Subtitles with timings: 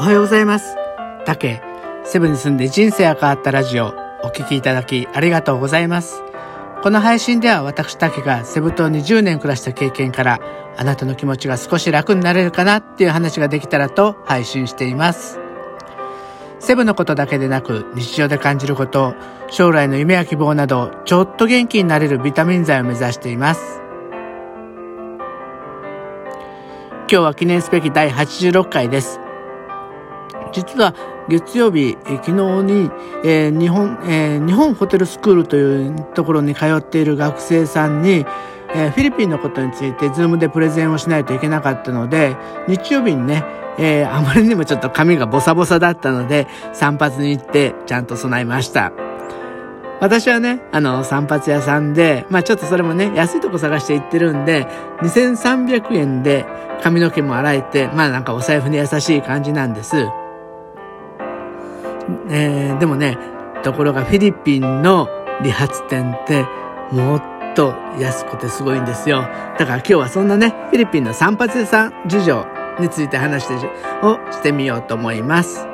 [0.00, 0.76] おはようございます。
[1.26, 1.60] たけ、
[2.04, 3.92] セブンに住んで人生が変わったラジオ、
[4.24, 6.22] お聴きいただきありがとうございます。
[6.82, 10.40] この配信では私だけがセブ島に10年暮らした経験から、
[10.78, 15.38] あなたの気持ちが少し楽になれるかなっていう話ができたらと配信しています。
[16.60, 19.14] セブのことだけでなく日常で感じること、
[19.50, 23.82] 将来の夢や希望など、ちょっと元気になれるビタミン剤を目指しています。
[27.00, 29.20] 今日は記念すべき第86回です。
[30.52, 30.94] 実は
[31.28, 32.32] 月曜日、え昨日
[32.62, 32.90] に、
[33.24, 38.26] えー、日本、えー、日本ホテルスクールというところに通っている学生さんに、
[38.74, 42.36] えー、フィリピンのことについてズームでプレゼンをしないといけなかったので、
[42.68, 43.44] 日曜日にね、
[43.78, 48.92] えー、あまりにもちょっと髪がボサボサだったので、散髪に行ってちゃんと備えました。
[50.00, 54.66] 私はね、あの、散髪屋さんで、まあちょっとそれもね、安いとこ探して行ってるんで、
[55.02, 56.46] 2300円で
[56.82, 60.06] 髪の毛も洗えて、まあなんかお財布に優しい感じなんです。
[62.28, 63.18] えー、でもね、
[63.62, 65.08] ところがフィリピンの
[65.42, 66.44] 理髪店って
[66.92, 67.22] もっ
[67.54, 69.22] と安くてすごいんですよ。
[69.58, 72.46] だから今日はそんなね、フィリピンの散髪屋さん事情
[72.78, 73.54] について話して
[74.02, 75.66] をしてみようと思います。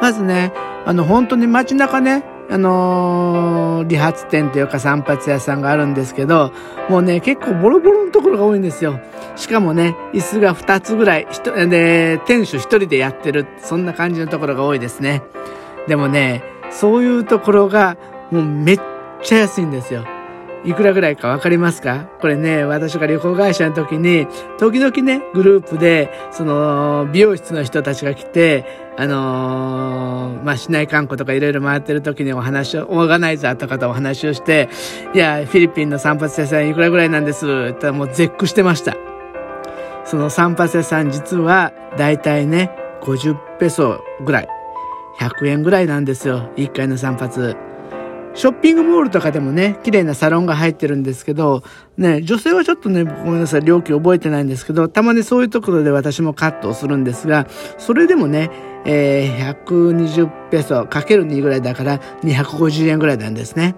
[0.00, 0.52] まずね、
[0.84, 6.52] あの本当に街中ね、あのー、理髪店というか散髪屋さんがあるんですけど、
[6.88, 9.00] もうね、結構ボロボロのところが多いんですよ。
[9.34, 11.26] しかもね、椅子が2つぐらい、
[11.68, 15.22] で、店主1人でやってる、そんな感じのところが多いですね。
[15.88, 17.96] でもね、そういうところが、
[18.30, 18.80] もうめっ
[19.22, 20.04] ちゃ安いんですよ。
[20.64, 22.08] いくらぐらいかわかりますか？
[22.20, 24.26] これね、私が旅行会社の時に、
[24.58, 28.64] 時々ね、グループで、その、美容室の人たちが来て、
[28.96, 34.68] あのー、まあ、市内観光とかいろいろ回ってる時にお話を、オーガナイザーとかとお話をして、
[35.14, 37.46] いや、フィリピンの散髪屋さんいくらぐらいなんです？
[37.46, 38.96] って言ったらもう絶句してました。
[40.04, 42.70] その散髪屋さん実は、だいたいね、
[43.02, 44.48] 50ペソぐらい。
[45.18, 46.50] 100円ぐらいなんですよ。
[46.56, 47.65] 1回の散髪。
[48.36, 51.62] ショッピングモールとかでもね、綺麗なサロンが入ってるんですけど、
[51.96, 57.46] ね、女性はちょっとね、ごめんなさい、料金覚えてないんですけど、たまにそういうところで私もカットをするんですが、
[57.78, 58.50] それでもね、
[58.84, 63.74] えー、120ペソかける2ぐらいだから250円ぐらいなんですね。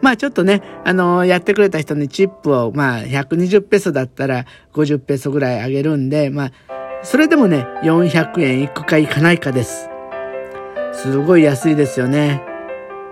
[0.00, 6.52] まあちょっとね、あのー、やってくれた人にチップを、まあ120ペソだったら50ペソぐらいあげるんで、まあ、
[7.02, 9.90] それでもね、400円いくかいかないかです。
[10.94, 12.49] すごい安いですよね。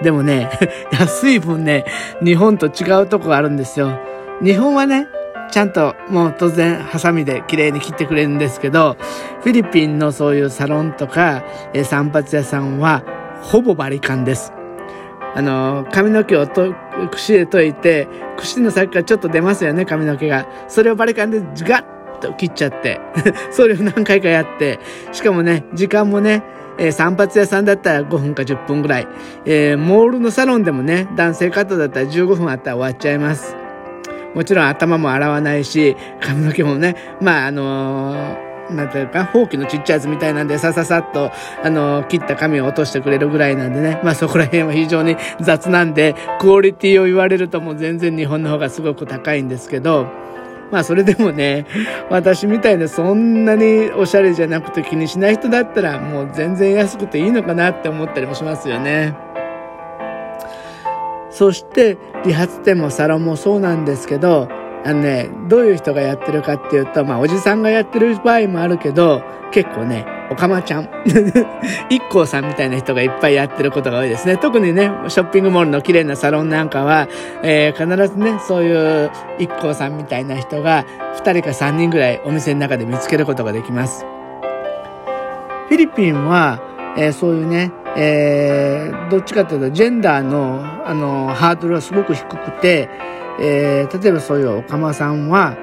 [0.03, 0.51] でもね、
[0.93, 1.85] 安い分ね、
[2.23, 3.99] 日本と違うとこがあるんですよ。
[4.43, 5.09] 日本はね、
[5.51, 8.97] ちゃんともう当然ハサミで綺麗に切ってくれるんですけど、
[9.43, 11.43] フィリピンのそういうサロンとか、
[11.73, 13.03] え散髪屋さんは
[13.43, 14.53] ほぼバリカンです。
[15.35, 16.75] あの、髪の毛をと、
[17.11, 20.47] 串で解いて、串の先からちょっと出ますよね、髪の毛が。
[20.69, 21.85] それをバリカンでガッ
[22.19, 23.01] と切っちゃって、
[23.51, 24.79] それを何回かやって、
[25.13, 26.43] しかもね、時間もね、
[26.79, 29.09] えー、散髪屋さんだったら5分か10分ぐらい。
[29.45, 33.57] えー、モールのサロンでもね、男性カットだったら15分あったら終わっちゃいます。
[34.35, 41.31] もちろん頭も洗わないし、髪の毛もね、まあ、あのーなんていうか、ほうきのちっちゃいやつみたいなんで、さささっと、
[41.63, 44.01] あの、切った紙を落としてくれるぐらいなんでね。
[44.05, 50.07] まあそこら辺は非常に雑なんで、クオリティを言われるともう全然日本の方がすごく高いんですけど、
[50.71, 51.67] まあそれでもね、
[52.11, 59.15] 私みたいなそんなにおしゃれじゃなくて気にしない人だったらもう全然安くていいのかなって思ったりもしますよね。
[61.31, 64.49] そして理髪店もサロンもそうなんですけど、
[64.85, 70.89] あのね、どういう人がやってるかっていうと、まあおじさんがやってる場合もあるけど、結構ね、おかまちゃん。
[71.89, 74.37] 一行さんみたいな人がいっぱいやってることが多いですね。
[74.37, 77.09] 特にね、ショッピングモールの綺麗なサロンなんかは、
[77.43, 80.85] えー、必ずね、そういう一行さんみたいな人が
[81.17, 84.05] 2人か3人ぐらいお店の中で見つけることができます。
[85.69, 86.61] フィリピンは、
[86.97, 92.89] えー、そういうね、えー、どっちかというとジェンダーのあのハードルはすごく低くて、
[93.41, 95.57] えー、例えばそういうおかまさんは、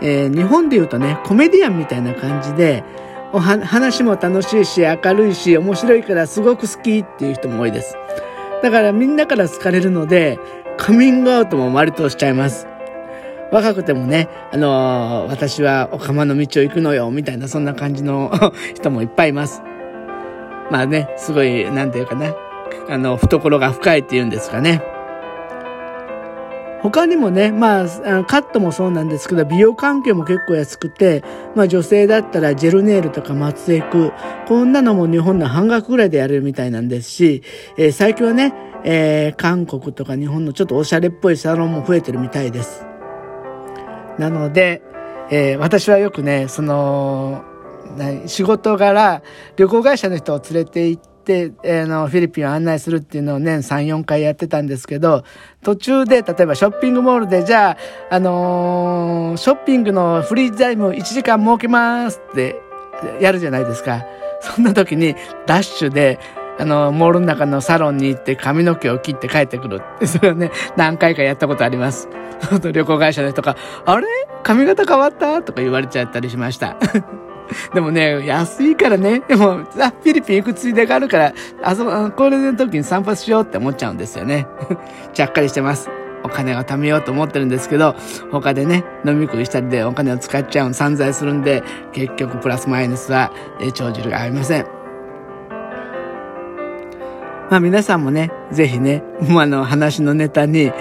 [0.00, 2.84] えー、日本で言うとね、コメディアンみたいな感じで、
[3.32, 7.96] お話も楽しいし、明るいし、面白いからすごく好きっていう人も多いです。
[8.62, 10.38] だからみんなから好かれるので、
[10.76, 12.66] カミングアウトも割としちゃいます。
[13.50, 18.30] 若くてもね、あのー、私はお釜の道を行くのよ、みたいな、そんな感じの
[18.74, 19.62] 人もいっぱいいます。
[20.70, 22.34] まあね、すごい、なんていうかな、
[22.88, 24.82] あの、懐が深いっていうんですかね。
[26.82, 27.86] 他にもね、まあ、
[28.24, 31.22] カットもそうなんですけど、美容関係も結構安くて、
[31.54, 34.12] まあ女性だったらジェルネイルとか松江区、
[34.48, 37.42] こんなのも日本の半額ぐらいでやれるみたいなんですし、
[37.76, 38.52] えー、最近はね、
[38.84, 42.84] えー、韓国とか日本のちょっとおしゃれっぽいサロンも増えてるみたいです。
[44.18, 44.82] なので、
[45.30, 47.44] えー、私はよくね、その、
[48.26, 49.22] 仕事柄、
[49.56, 55.24] 旅行会社の人を連れて行って、えー、の、フィリピンを案内するっていうのを年3、4回やってたんですけど、
[55.62, 62.60] 途中で、例えばショッピングモールで、じゃあ、あのー、ショッピングのフリータイム1時間設けますって
[63.20, 64.04] やるじゃないですか。
[64.40, 65.14] そんな時に、
[65.46, 66.18] ダッシュで、
[66.58, 72.08] あの、モールの中のサロンに行って髪の毛を切って帰ってくるって、それをね、何回かやったことあります。
[72.72, 74.06] 旅行会社の人が、あれ？
[74.42, 75.42] 髪型変わった？
[75.42, 76.76] とか言われちゃったりしました。
[77.74, 84.46] でもね、安いからね、でも、あ、フィリピン行くついでがあるから、あそこ、これの時に散髪しようって思っちゃうんですよね。
[85.12, 85.90] ちゃっかりしてます。
[86.24, 87.96] お金を貯めようと思ってるんですけど、
[88.30, 91.62] 他でね、飲み食いしたりでお金を使っちゃう、散財するんで、
[91.92, 94.66] 結局プラスマイナスは、え帳尻が合いません。
[97.50, 100.72] まあ皆さんもね、ぜひね、も うあの話のネタに、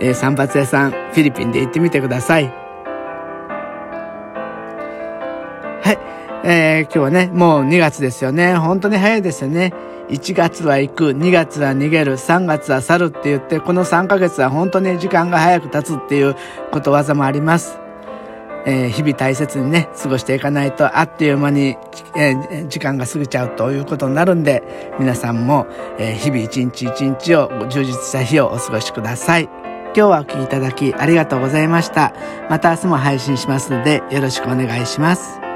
[0.00, 2.59] えー、散髪屋さん、フィリピンで行ってみてください。
[5.82, 5.98] はい。
[6.42, 8.56] えー、今日はね、もう2月ですよね。
[8.56, 9.72] 本当に早いですよね。
[10.08, 16.34] 1月は行く、2月は逃げる、3月は去るって言って、この3ヶ月は本当に時間が早く経つっていう
[16.72, 17.78] ことわざもあります。
[18.66, 21.76] えー、日々大切にね、過ごしていかないと、あっという間に、
[22.16, 24.62] えー、時間が過ぎちゃうということになるんで、
[24.98, 25.66] 皆さんも、
[25.98, 29.44] えー、日々一日一日を充実した日をお過ごしください。
[29.94, 32.12] 今日はお聴きいただきありがとうございました。
[32.48, 35.49] また明日も配信しますので、よろしくお願いします。